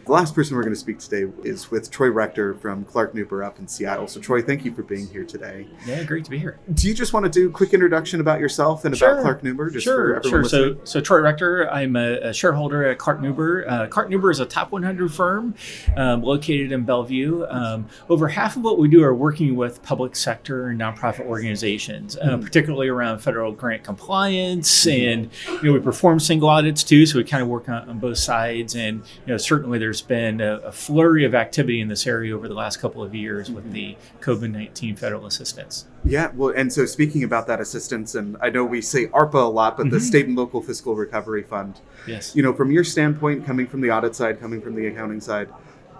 The 0.04 0.10
last 0.10 0.34
person 0.34 0.56
we're 0.56 0.64
going 0.64 0.74
to 0.74 0.78
speak 0.80 0.98
today 0.98 1.32
is 1.44 1.70
with 1.70 1.88
Troy 1.88 2.08
Rector 2.10 2.54
from 2.54 2.84
Clark 2.84 3.14
Nuber 3.14 3.46
up 3.46 3.60
in 3.60 3.68
Seattle. 3.68 4.08
So, 4.08 4.20
Troy, 4.20 4.42
thank 4.42 4.64
you 4.64 4.74
for 4.74 4.82
being 4.82 5.06
here 5.06 5.22
today. 5.24 5.68
Yeah, 5.86 6.02
great 6.02 6.24
to 6.24 6.30
be 6.30 6.40
here. 6.40 6.58
Do 6.74 6.88
you 6.88 6.94
just 6.94 7.12
want 7.12 7.24
to 7.24 7.30
do 7.30 7.48
a 7.48 7.52
quick 7.52 7.72
introduction 7.72 8.20
about 8.20 8.40
yourself 8.40 8.84
and 8.84 8.96
Sure. 8.96 9.12
about 9.12 9.22
Clark 9.22 9.42
Nuber? 9.42 9.72
Just 9.72 9.84
for 9.86 9.90
sure, 9.92 10.16
everyone 10.16 10.42
sure. 10.42 10.44
So, 10.48 10.58
listening? 10.58 10.86
so 10.86 11.00
Troy 11.00 11.20
Rector, 11.20 11.70
I'm 11.70 11.94
a, 11.94 12.14
a 12.18 12.32
shareholder 12.34 12.84
at 12.90 12.98
Clark 12.98 13.20
Nuber. 13.20 13.64
Uh, 13.70 13.86
Clark 13.86 14.10
Nuber 14.10 14.32
is 14.32 14.40
a 14.40 14.44
top 14.44 14.72
100 14.72 15.12
firm 15.14 15.54
um, 15.96 16.22
located 16.22 16.72
in 16.72 16.82
Bellevue. 16.84 17.44
Um, 17.48 17.86
over 18.10 18.26
half 18.26 18.56
of 18.56 18.62
what 18.64 18.78
we 18.80 18.88
do 18.88 19.04
are 19.04 19.14
working 19.14 19.54
with 19.54 19.82
public 19.84 20.16
sector 20.16 20.66
and 20.68 20.80
nonprofit 20.80 21.26
organizations, 21.26 22.16
uh, 22.16 22.30
Mhm. 22.38 22.42
particularly 22.42 22.88
around 22.88 23.20
federal 23.20 23.52
grant 23.52 23.84
compliance, 23.84 24.84
Mhm. 24.84 25.12
and 25.12 25.30
you 25.62 25.68
know 25.68 25.72
we 25.74 25.78
perform 25.80 26.18
single 26.18 26.48
audits 26.48 26.82
too. 26.82 27.06
So 27.06 27.18
we 27.18 27.24
kind 27.24 27.42
of 27.42 27.48
work 27.48 27.68
on, 27.68 27.88
on 27.88 27.98
both 28.00 28.18
sides, 28.18 28.74
and 28.74 28.96
you 29.26 29.32
know 29.32 29.36
certainly 29.36 29.78
there's 29.78 29.91
been 30.00 30.40
a, 30.40 30.58
a 30.58 30.72
flurry 30.72 31.24
of 31.24 31.34
activity 31.34 31.80
in 31.80 31.88
this 31.88 32.06
area 32.06 32.34
over 32.34 32.48
the 32.48 32.54
last 32.54 32.78
couple 32.78 33.02
of 33.02 33.14
years 33.14 33.50
with 33.50 33.72
the 33.72 33.96
COVID-19 34.20 34.98
federal 34.98 35.26
assistance. 35.26 35.86
Yeah, 36.04 36.30
well, 36.34 36.54
and 36.56 36.72
so 36.72 36.86
speaking 36.86 37.22
about 37.24 37.46
that 37.48 37.60
assistance, 37.60 38.14
and 38.14 38.36
I 38.40 38.48
know 38.50 38.64
we 38.64 38.80
say 38.80 39.06
ARPA 39.08 39.34
a 39.34 39.38
lot, 39.48 39.76
but 39.76 39.90
the 39.90 39.98
Mhm. 39.98 40.00
State 40.00 40.26
and 40.26 40.36
Local 40.36 40.62
Fiscal 40.62 40.94
Recovery 40.96 41.42
Fund, 41.42 41.80
Yes. 42.06 42.34
you 42.34 42.42
know, 42.42 42.52
from 42.52 42.70
your 42.70 42.84
standpoint, 42.84 43.44
coming 43.44 43.66
from 43.66 43.80
the 43.82 43.90
audit 43.90 44.14
side, 44.16 44.40
coming 44.40 44.60
from 44.62 44.74
the 44.74 44.86
accounting 44.86 45.20
side, 45.20 45.48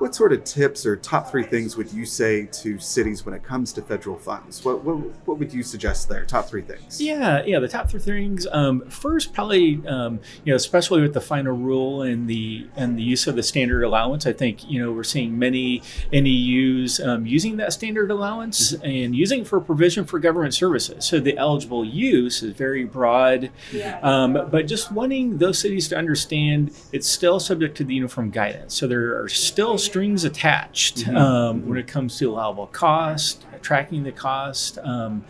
what 0.02 0.16
sort 0.16 0.32
of 0.32 0.42
tips 0.42 0.84
or 0.84 0.96
top 0.96 1.30
three 1.30 1.44
things 1.44 1.76
would 1.76 1.92
you 1.92 2.04
say 2.04 2.46
to 2.46 2.76
cities 2.80 3.24
when 3.24 3.32
it 3.36 3.44
comes 3.44 3.72
to 3.72 3.80
federal 3.80 4.18
funds? 4.18 4.64
What 4.64 4.82
what, 4.82 4.96
what 5.28 5.38
would 5.38 5.54
you 5.54 5.62
suggest 5.62 6.08
there? 6.08 6.24
Top 6.24 6.48
three 6.48 6.62
things. 6.62 7.00
Yeah, 7.00 7.44
yeah. 7.44 7.60
The 7.60 7.68
top 7.68 7.88
three 7.88 8.00
things. 8.00 8.44
Um, 8.50 8.80
first, 8.90 9.32
probably 9.32 9.80
um, 9.86 10.18
you 10.42 10.52
know, 10.52 10.56
especially 10.56 11.02
with 11.02 11.14
the 11.14 11.20
final 11.20 11.56
rule 11.56 12.02
and 12.02 12.28
the 12.28 12.66
and 12.74 12.98
the 12.98 13.02
use 13.04 13.28
of 13.28 13.36
the 13.36 13.44
standard 13.44 13.84
allowance. 13.84 14.26
I 14.26 14.32
think 14.32 14.68
you 14.68 14.82
know 14.82 14.90
we're 14.90 15.04
seeing 15.04 15.38
many 15.38 15.82
NEUs 16.12 16.98
um, 16.98 17.24
using 17.24 17.58
that 17.58 17.72
standard 17.72 18.10
allowance 18.10 18.72
mm-hmm. 18.72 18.84
and 18.84 19.14
using 19.14 19.42
it 19.42 19.46
for 19.46 19.60
provision 19.60 20.04
for 20.04 20.18
government 20.18 20.52
services. 20.52 21.04
So 21.04 21.20
the 21.20 21.38
eligible 21.38 21.84
use 21.84 22.42
is 22.42 22.56
very 22.56 22.84
broad, 22.84 23.52
yeah. 23.72 24.00
Um, 24.02 24.32
but 24.50 24.66
just 24.66 24.90
wanting 24.90 25.38
those 25.38 25.60
cities 25.60 25.86
to 25.90 25.96
understand 25.96 26.72
it's 26.90 27.06
still 27.06 27.38
subject 27.38 27.76
to 27.76 27.84
the 27.84 27.94
uniform 27.94 28.30
guidance. 28.30 28.74
So 28.74 28.88
there 28.88 29.22
are 29.22 29.28
still 29.28 29.78
strings 29.92 30.24
attached 30.24 31.00
mm-hmm. 31.00 31.14
um, 31.18 31.68
when 31.68 31.76
it 31.76 31.86
comes 31.86 32.16
to 32.16 32.30
allowable 32.30 32.66
cost, 32.66 33.44
tracking 33.60 34.04
the 34.04 34.10
cost. 34.10 34.78
Um, 34.78 35.22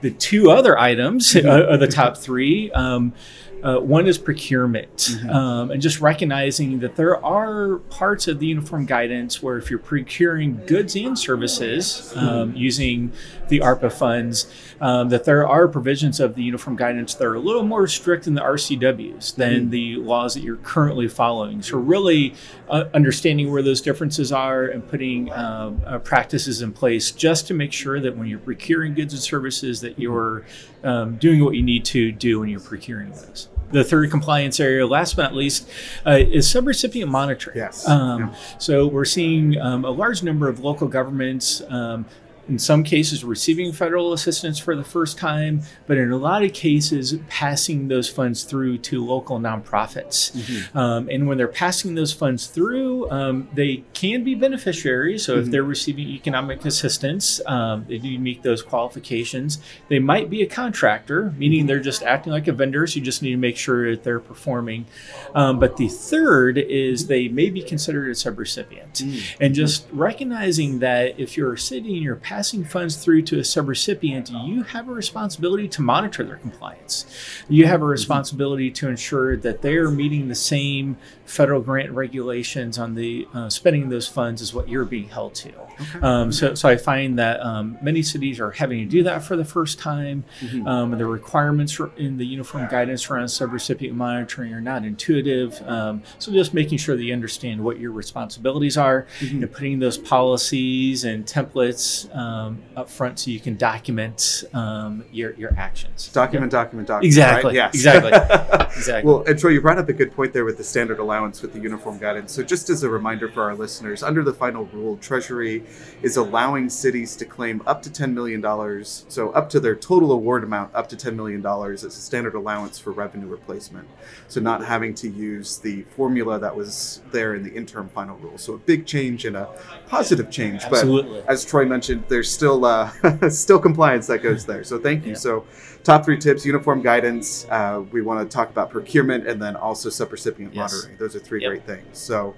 the 0.00 0.10
two 0.10 0.50
other 0.50 0.76
items 0.76 1.34
mm-hmm. 1.34 1.48
uh, 1.48 1.72
are 1.72 1.76
the 1.76 1.86
top 1.86 2.16
three. 2.16 2.68
Um, 2.72 3.12
uh, 3.62 3.78
one 3.78 4.06
is 4.06 4.18
procurement, 4.18 4.96
mm-hmm. 4.96 5.30
um, 5.30 5.70
and 5.70 5.82
just 5.82 6.00
recognizing 6.00 6.78
that 6.80 6.96
there 6.96 7.24
are 7.24 7.78
parts 7.90 8.28
of 8.28 8.38
the 8.38 8.46
uniform 8.46 8.86
guidance 8.86 9.42
where 9.42 9.58
if 9.58 9.68
you're 9.68 9.78
procuring 9.78 10.64
goods 10.66 10.94
and 10.94 11.18
services 11.18 12.12
um, 12.16 12.54
using 12.54 13.12
the 13.48 13.60
ARPA 13.60 13.92
funds, 13.92 14.46
um, 14.80 15.08
that 15.08 15.24
there 15.24 15.46
are 15.46 15.66
provisions 15.66 16.20
of 16.20 16.34
the 16.36 16.42
uniform 16.42 16.76
guidance 16.76 17.14
that 17.14 17.24
are 17.24 17.34
a 17.34 17.40
little 17.40 17.64
more 17.64 17.88
strict 17.88 18.26
in 18.26 18.34
the 18.34 18.40
RCWs 18.40 19.34
than 19.34 19.62
mm-hmm. 19.62 19.70
the 19.70 19.96
laws 19.96 20.34
that 20.34 20.42
you're 20.42 20.56
currently 20.56 21.08
following. 21.08 21.60
So, 21.62 21.78
really 21.78 22.34
uh, 22.68 22.84
understanding 22.94 23.50
where 23.50 23.62
those 23.62 23.80
differences 23.80 24.30
are 24.30 24.66
and 24.66 24.86
putting 24.86 25.32
um, 25.32 25.82
uh, 25.84 25.98
practices 25.98 26.62
in 26.62 26.72
place 26.72 27.10
just 27.10 27.48
to 27.48 27.54
make 27.54 27.72
sure 27.72 27.98
that 28.00 28.16
when 28.16 28.28
you're 28.28 28.38
procuring 28.38 28.94
goods 28.94 29.14
and 29.14 29.22
services, 29.22 29.80
that 29.80 29.98
you're 29.98 30.44
um, 30.84 31.16
doing 31.16 31.44
what 31.44 31.54
you 31.54 31.62
need 31.62 31.84
to 31.86 32.12
do 32.12 32.40
when 32.40 32.48
you're 32.48 32.60
procuring 32.60 33.10
those 33.10 33.47
the 33.70 33.84
third 33.84 34.10
compliance 34.10 34.60
area, 34.60 34.86
last 34.86 35.16
but 35.16 35.22
not 35.22 35.34
least, 35.34 35.68
uh, 36.06 36.18
is 36.18 36.46
subrecipient 36.46 37.08
monitoring. 37.08 37.56
Yes. 37.56 37.86
Um, 37.88 38.20
yeah. 38.20 38.34
So 38.58 38.86
we're 38.86 39.04
seeing 39.04 39.58
um, 39.60 39.84
a 39.84 39.90
large 39.90 40.22
number 40.22 40.48
of 40.48 40.60
local 40.60 40.88
governments 40.88 41.62
um, 41.68 42.06
in 42.48 42.58
some 42.58 42.82
cases 42.82 43.24
receiving 43.24 43.72
federal 43.72 44.12
assistance 44.12 44.58
for 44.58 44.74
the 44.74 44.84
first 44.84 45.18
time, 45.18 45.62
but 45.86 45.98
in 45.98 46.10
a 46.10 46.16
lot 46.16 46.42
of 46.42 46.52
cases 46.52 47.14
passing 47.28 47.88
those 47.88 48.08
funds 48.08 48.44
through 48.44 48.78
to 48.78 49.04
local 49.04 49.38
nonprofits. 49.38 50.32
Mm-hmm. 50.32 50.78
Um, 50.78 51.08
and 51.10 51.28
when 51.28 51.36
they're 51.36 51.46
passing 51.46 51.94
those 51.94 52.12
funds 52.12 52.46
through, 52.46 53.10
um, 53.10 53.48
they 53.52 53.84
can 53.92 54.24
be 54.24 54.34
beneficiaries. 54.34 55.24
So 55.24 55.34
mm-hmm. 55.34 55.44
if 55.44 55.50
they're 55.50 55.62
receiving 55.62 56.08
economic 56.08 56.64
assistance, 56.64 57.40
um, 57.46 57.84
they 57.86 57.98
do 57.98 58.18
meet 58.18 58.42
those 58.42 58.62
qualifications. 58.62 59.58
They 59.88 59.98
might 59.98 60.30
be 60.30 60.42
a 60.42 60.46
contractor, 60.46 61.34
meaning 61.36 61.66
they're 61.66 61.80
just 61.80 62.02
acting 62.02 62.32
like 62.32 62.48
a 62.48 62.52
vendor. 62.52 62.86
So 62.86 62.98
you 62.98 63.04
just 63.04 63.22
need 63.22 63.32
to 63.32 63.36
make 63.36 63.56
sure 63.56 63.90
that 63.90 64.04
they're 64.04 64.20
performing. 64.20 64.86
Um, 65.34 65.58
but 65.58 65.76
the 65.76 65.88
third 65.88 66.56
is 66.56 67.08
they 67.08 67.28
may 67.28 67.50
be 67.50 67.62
considered 67.62 68.08
a 68.08 68.12
subrecipient. 68.12 69.02
Mm-hmm. 69.02 69.42
And 69.42 69.54
just 69.54 69.86
recognizing 69.92 70.78
that 70.78 71.20
if 71.20 71.36
you're 71.36 71.56
sitting 71.56 71.94
in 71.94 72.02
your 72.02 72.16
passing 72.16 72.37
funds 72.64 72.96
through 72.96 73.22
to 73.22 73.36
a 73.38 73.42
subrecipient, 73.42 74.30
you 74.46 74.62
have 74.62 74.88
a 74.88 74.92
responsibility 74.92 75.68
to 75.68 75.82
monitor 75.82 76.24
their 76.24 76.36
compliance. 76.36 77.06
You 77.48 77.66
have 77.66 77.80
a 77.80 77.84
mm-hmm. 77.84 77.90
responsibility 77.90 78.70
to 78.72 78.88
ensure 78.88 79.36
that 79.36 79.62
they 79.62 79.76
are 79.76 79.90
meeting 79.90 80.28
the 80.28 80.34
same 80.34 80.96
federal 81.24 81.60
grant 81.60 81.92
regulations 81.92 82.78
on 82.78 82.94
the 82.94 83.28
uh, 83.34 83.48
spending 83.50 83.90
those 83.90 84.08
funds 84.08 84.40
as 84.40 84.54
what 84.54 84.68
you're 84.68 84.84
being 84.84 85.08
held 85.08 85.34
to. 85.34 85.52
Okay. 85.80 86.00
Um, 86.00 86.32
so, 86.32 86.54
so 86.54 86.68
I 86.68 86.76
find 86.76 87.18
that 87.18 87.40
um, 87.40 87.78
many 87.82 88.02
cities 88.02 88.40
are 88.40 88.50
having 88.50 88.78
to 88.78 88.86
do 88.86 89.02
that 89.02 89.22
for 89.22 89.36
the 89.36 89.44
first 89.44 89.78
time. 89.78 90.24
Mm-hmm. 90.40 90.66
Um, 90.66 90.90
the 90.98 91.06
requirements 91.06 91.78
in 91.96 92.16
the 92.16 92.26
uniform 92.26 92.66
guidance 92.68 93.08
around 93.10 93.26
subrecipient 93.26 93.92
monitoring 93.92 94.54
are 94.54 94.60
not 94.60 94.84
intuitive. 94.84 95.60
Um, 95.68 96.02
so 96.18 96.32
just 96.32 96.54
making 96.54 96.78
sure 96.78 96.96
that 96.96 97.02
you 97.02 97.12
understand 97.12 97.62
what 97.62 97.78
your 97.78 97.92
responsibilities 97.92 98.76
are 98.76 99.06
mm-hmm. 99.20 99.42
and 99.42 99.52
putting 99.52 99.78
those 99.78 99.98
policies 99.98 101.04
and 101.04 101.26
templates 101.26 102.08
um, 102.28 102.62
up 102.76 102.90
front 102.90 103.18
so 103.18 103.30
you 103.30 103.40
can 103.40 103.56
document 103.56 104.44
um, 104.52 105.04
your, 105.10 105.32
your 105.34 105.54
actions. 105.56 106.08
Document, 106.08 106.52
yeah. 106.52 106.58
document, 106.58 106.88
document. 106.88 107.06
Exactly. 107.06 107.48
Right? 107.48 107.54
Yes. 107.54 107.74
Exactly. 107.74 108.12
exactly. 108.76 109.10
Well, 109.10 109.24
and 109.26 109.38
Troy, 109.38 109.50
you 109.50 109.60
brought 109.60 109.78
up 109.78 109.88
a 109.88 109.92
good 109.92 110.12
point 110.12 110.32
there 110.32 110.44
with 110.44 110.58
the 110.58 110.64
standard 110.64 110.98
allowance 110.98 111.40
with 111.42 111.52
the 111.52 111.60
uniform 111.60 111.98
guidance. 111.98 112.32
So 112.32 112.42
just 112.42 112.68
as 112.70 112.82
a 112.82 112.88
reminder 112.88 113.28
for 113.28 113.42
our 113.42 113.54
listeners, 113.54 114.02
under 114.02 114.22
the 114.22 114.32
final 114.32 114.66
rule, 114.66 114.96
Treasury 114.98 115.64
is 116.02 116.16
allowing 116.16 116.68
cities 116.68 117.16
to 117.16 117.24
claim 117.24 117.62
up 117.66 117.82
to 117.82 117.90
$10 117.90 118.12
million, 118.12 118.42
so 118.84 119.30
up 119.30 119.48
to 119.50 119.60
their 119.60 119.74
total 119.74 120.12
award 120.12 120.44
amount, 120.44 120.74
up 120.74 120.88
to 120.90 120.96
$10 120.96 121.14
million 121.14 121.44
as 121.72 121.84
a 121.84 121.90
standard 121.90 122.34
allowance 122.34 122.78
for 122.78 122.92
revenue 122.92 123.26
replacement. 123.26 123.88
So 124.28 124.40
not 124.40 124.64
having 124.64 124.94
to 124.96 125.08
use 125.08 125.58
the 125.58 125.82
formula 125.96 126.38
that 126.38 126.54
was 126.54 127.00
there 127.10 127.34
in 127.34 127.42
the 127.42 127.52
interim 127.52 127.88
final 127.88 128.16
rule. 128.18 128.36
So 128.36 128.54
a 128.54 128.58
big 128.58 128.86
change 128.86 129.24
and 129.24 129.36
a 129.36 129.48
positive 129.88 130.30
change. 130.30 130.62
Absolutely. 130.64 131.20
But 131.20 131.30
as 131.30 131.44
Troy 131.44 131.64
mentioned, 131.64 132.04
there's 132.18 132.32
still 132.32 132.64
uh, 132.64 132.90
still 133.28 133.60
compliance 133.60 134.08
that 134.08 134.24
goes 134.24 134.44
there. 134.44 134.64
So 134.64 134.76
thank 134.76 135.04
you. 135.04 135.12
Yeah. 135.12 135.18
So 135.18 135.46
top 135.84 136.04
three 136.04 136.18
tips: 136.18 136.44
uniform 136.44 136.82
guidance. 136.82 137.46
Uh, 137.48 137.84
we 137.92 138.02
want 138.02 138.28
to 138.28 138.36
talk 138.36 138.50
about 138.50 138.70
procurement 138.70 139.28
and 139.28 139.40
then 139.40 139.54
also 139.54 139.88
subrecipient 139.88 140.52
yes. 140.52 140.72
monitoring. 140.72 140.96
Those 140.98 141.14
are 141.14 141.20
three 141.20 141.42
yep. 141.42 141.50
great 141.50 141.64
things. 141.64 141.96
So, 141.96 142.34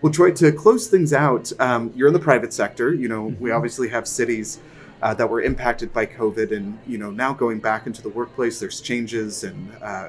well, 0.00 0.12
Troy, 0.12 0.30
to 0.34 0.52
close 0.52 0.86
things 0.86 1.12
out, 1.12 1.50
um, 1.58 1.92
you're 1.96 2.06
in 2.06 2.14
the 2.14 2.20
private 2.20 2.52
sector. 2.52 2.94
You 2.94 3.08
know, 3.08 3.26
mm-hmm. 3.26 3.42
we 3.42 3.50
obviously 3.50 3.88
have 3.88 4.06
cities. 4.06 4.60
Uh, 5.02 5.12
that 5.12 5.28
were 5.28 5.42
impacted 5.42 5.92
by 5.92 6.06
COVID, 6.06 6.50
and 6.56 6.78
you 6.86 6.96
know 6.96 7.10
now 7.10 7.34
going 7.34 7.58
back 7.58 7.86
into 7.86 8.00
the 8.00 8.08
workplace, 8.08 8.58
there's 8.58 8.80
changes 8.80 9.44
and 9.44 9.70
uh, 9.82 10.08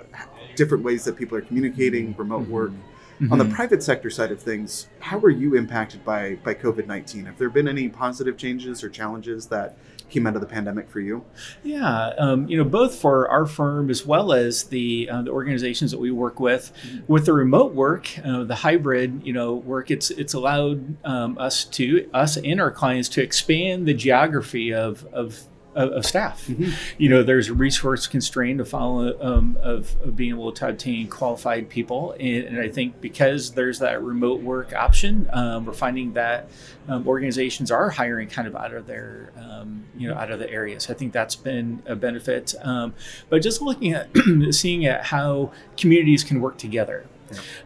different 0.55 0.85
ways 0.85 1.03
that 1.03 1.17
people 1.17 1.37
are 1.37 1.41
communicating, 1.41 2.15
remote 2.17 2.43
mm-hmm. 2.43 2.51
work. 2.51 2.71
Mm-hmm. 3.15 3.31
On 3.31 3.39
the 3.39 3.45
mm-hmm. 3.45 3.53
private 3.53 3.81
sector 3.81 4.09
side 4.09 4.31
of 4.31 4.41
things, 4.41 4.89
how 4.99 5.17
were 5.17 5.29
you 5.29 5.55
impacted 5.55 6.03
by 6.03 6.35
by 6.43 6.53
COVID 6.53 6.85
nineteen? 6.85 7.25
Have 7.25 7.37
there 7.37 7.49
been 7.49 7.67
any 7.67 7.87
positive 7.87 8.35
changes 8.35 8.83
or 8.83 8.89
challenges 8.89 9.47
that 9.47 9.77
came 10.09 10.27
out 10.27 10.35
of 10.35 10.41
the 10.41 10.47
pandemic 10.47 10.89
for 10.89 10.99
you? 10.99 11.23
Yeah, 11.63 12.09
um, 12.17 12.47
you 12.47 12.57
know, 12.57 12.65
both 12.65 12.95
for 12.95 13.29
our 13.29 13.45
firm 13.45 13.89
as 13.89 14.05
well 14.05 14.33
as 14.33 14.65
the 14.65 15.09
uh, 15.09 15.21
the 15.21 15.31
organizations 15.31 15.91
that 15.91 15.99
we 15.99 16.11
work 16.11 16.41
with, 16.41 16.73
mm-hmm. 16.85 17.11
with 17.11 17.25
the 17.25 17.33
remote 17.33 17.73
work, 17.73 18.09
uh, 18.25 18.43
the 18.43 18.55
hybrid, 18.55 19.21
you 19.23 19.31
know, 19.31 19.53
work. 19.53 19.91
It's 19.91 20.11
it's 20.11 20.33
allowed 20.33 20.97
um, 21.05 21.37
us 21.37 21.63
to 21.65 22.09
us 22.13 22.35
and 22.35 22.59
our 22.59 22.71
clients 22.71 23.07
to 23.09 23.23
expand 23.23 23.87
the 23.87 23.93
geography 23.93 24.73
of 24.73 25.05
of 25.13 25.41
of, 25.75 25.91
of 25.91 26.05
staff. 26.05 26.47
Mm-hmm. 26.47 26.71
You 26.97 27.09
know, 27.09 27.23
there's 27.23 27.49
a 27.49 27.53
resource 27.53 28.07
constraint 28.07 28.57
to 28.59 28.65
follow 28.65 29.19
um, 29.21 29.57
of, 29.61 29.95
of, 30.01 30.15
being 30.15 30.31
able 30.31 30.51
to 30.53 30.69
obtain 30.69 31.07
qualified 31.07 31.69
people, 31.69 32.15
and, 32.19 32.45
and, 32.45 32.59
I 32.59 32.69
think 32.69 33.01
because 33.01 33.51
there's 33.51 33.79
that 33.79 34.01
remote 34.01 34.41
work 34.41 34.73
option, 34.73 35.29
um, 35.33 35.65
we're 35.65 35.73
finding 35.73 36.13
that 36.13 36.49
um, 36.87 37.07
organizations 37.07 37.71
are 37.71 37.89
hiring 37.89 38.29
kind 38.29 38.47
of 38.47 38.55
out 38.55 38.73
of 38.73 38.87
their 38.87 39.31
um, 39.37 39.83
you 39.97 40.07
know 40.07 40.15
out 40.15 40.31
of 40.31 40.39
the 40.39 40.49
areas. 40.49 40.89
I 40.89 40.93
think 40.93 41.13
that's 41.13 41.35
been 41.35 41.83
a 41.85 41.95
benefit. 41.95 42.55
Um, 42.63 42.93
but 43.29 43.41
just 43.41 43.61
looking 43.61 43.93
at 43.93 44.09
seeing 44.51 44.85
at 44.85 45.05
how 45.05 45.51
communities 45.77 46.23
can 46.23 46.41
work 46.41 46.57
together. 46.57 47.05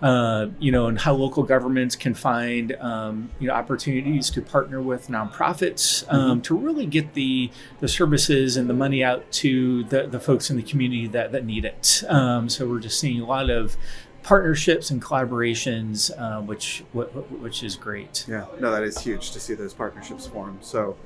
Uh, 0.01 0.47
you 0.59 0.71
know, 0.71 0.87
and 0.87 0.99
how 0.99 1.13
local 1.13 1.43
governments 1.43 1.95
can 1.95 2.13
find 2.13 2.75
um, 2.79 3.29
you 3.39 3.47
know 3.47 3.53
opportunities 3.53 4.29
to 4.29 4.41
partner 4.41 4.81
with 4.81 5.07
nonprofits 5.07 6.05
um, 6.11 6.19
mm-hmm. 6.19 6.41
to 6.41 6.57
really 6.57 6.85
get 6.85 7.13
the 7.13 7.51
the 7.79 7.87
services 7.87 8.57
and 8.57 8.69
the 8.69 8.73
money 8.73 9.03
out 9.03 9.29
to 9.31 9.83
the, 9.85 10.07
the 10.07 10.19
folks 10.19 10.49
in 10.49 10.57
the 10.57 10.63
community 10.63 11.07
that 11.07 11.31
that 11.31 11.45
need 11.45 11.65
it. 11.65 12.03
Um, 12.07 12.49
so 12.49 12.67
we're 12.67 12.79
just 12.79 12.99
seeing 12.99 13.21
a 13.21 13.25
lot 13.25 13.49
of 13.49 13.77
partnerships 14.23 14.91
and 14.91 15.01
collaborations, 15.01 16.11
uh, 16.17 16.41
which 16.41 16.83
which 16.93 17.63
is 17.63 17.75
great. 17.75 18.25
Yeah, 18.27 18.45
no, 18.59 18.71
that 18.71 18.83
is 18.83 18.99
huge 18.99 19.31
to 19.31 19.39
see 19.39 19.53
those 19.53 19.73
partnerships 19.73 20.27
form. 20.27 20.59
So, 20.61 20.97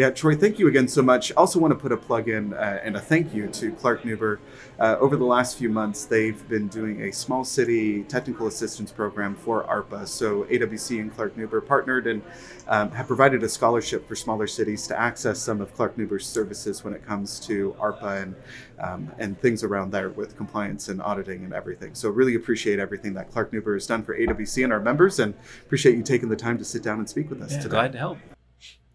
yeah, 0.00 0.08
Troy, 0.08 0.34
thank 0.34 0.58
you 0.58 0.66
again 0.66 0.88
so 0.88 1.02
much. 1.02 1.30
Also, 1.32 1.58
want 1.60 1.72
to 1.72 1.78
put 1.78 1.92
a 1.92 1.96
plug 1.98 2.26
in 2.26 2.54
uh, 2.54 2.80
and 2.82 2.96
a 2.96 3.00
thank 3.00 3.34
you 3.34 3.48
to 3.48 3.70
Clark 3.72 4.00
Nuber. 4.00 4.38
Uh, 4.78 4.96
over 4.98 5.14
the 5.14 5.26
last 5.26 5.58
few 5.58 5.68
months, 5.68 6.06
they've 6.06 6.48
been 6.48 6.68
doing 6.68 7.02
a 7.02 7.12
small 7.12 7.44
city 7.44 8.04
technical 8.04 8.46
assistance 8.46 8.90
program 8.90 9.34
for 9.34 9.62
ARPA. 9.64 10.08
So, 10.08 10.44
AWC 10.44 11.02
and 11.02 11.14
Clark 11.14 11.36
Nuber 11.36 11.66
partnered 11.66 12.06
and 12.06 12.22
um, 12.66 12.90
have 12.92 13.08
provided 13.08 13.42
a 13.42 13.48
scholarship 13.50 14.08
for 14.08 14.16
smaller 14.16 14.46
cities 14.46 14.86
to 14.86 14.98
access 14.98 15.38
some 15.38 15.60
of 15.60 15.74
Clark 15.74 15.98
Nuber's 15.98 16.24
services 16.24 16.82
when 16.82 16.94
it 16.94 17.04
comes 17.04 17.38
to 17.40 17.76
ARPA 17.78 18.22
and 18.22 18.34
um, 18.78 19.12
and 19.18 19.38
things 19.42 19.62
around 19.62 19.90
there 19.90 20.08
with 20.08 20.34
compliance 20.34 20.88
and 20.88 21.02
auditing 21.02 21.44
and 21.44 21.52
everything. 21.52 21.94
So, 21.94 22.08
really 22.08 22.36
appreciate 22.36 22.78
everything 22.78 23.12
that 23.12 23.30
Clark 23.30 23.52
Nuber 23.52 23.74
has 23.74 23.86
done 23.86 24.02
for 24.02 24.18
AWC 24.18 24.64
and 24.64 24.72
our 24.72 24.80
members, 24.80 25.18
and 25.18 25.34
appreciate 25.60 25.94
you 25.94 26.02
taking 26.02 26.30
the 26.30 26.36
time 26.36 26.56
to 26.56 26.64
sit 26.64 26.82
down 26.82 27.00
and 27.00 27.06
speak 27.06 27.28
with 27.28 27.42
us 27.42 27.52
yeah, 27.52 27.58
today. 27.58 27.70
Glad 27.70 27.92
to 27.92 27.98
help. 27.98 28.18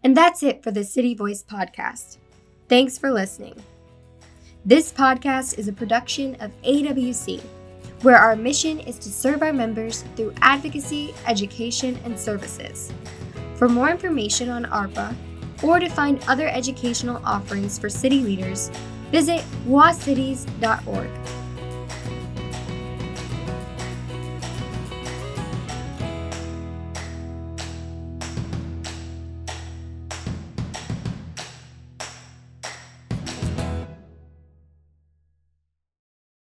And 0.04 0.16
that's 0.16 0.42
it 0.42 0.62
for 0.62 0.70
the 0.70 0.84
City 0.84 1.14
Voice 1.14 1.42
podcast. 1.42 2.18
Thanks 2.68 2.98
for 2.98 3.10
listening. 3.10 3.60
This 4.64 4.92
podcast 4.92 5.58
is 5.58 5.68
a 5.68 5.72
production 5.72 6.36
of 6.40 6.50
AWC. 6.62 7.40
where 8.02 8.18
our 8.18 8.36
mission 8.36 8.78
is 8.80 8.98
to 8.98 9.08
serve 9.08 9.42
our 9.42 9.52
members 9.52 10.02
through 10.16 10.34
advocacy, 10.42 11.14
education, 11.26 11.98
and 12.04 12.18
services. 12.18 12.92
For 13.54 13.68
more 13.68 13.88
information 13.90 14.50
on 14.50 14.66
ARPA, 14.66 15.14
or 15.62 15.80
to 15.80 15.88
find 15.88 16.22
other 16.28 16.46
educational 16.48 17.22
offerings 17.24 17.78
for 17.78 17.88
city 17.88 18.20
leaders, 18.20 18.70
visit 19.10 19.42
wacities.org. 19.66 21.08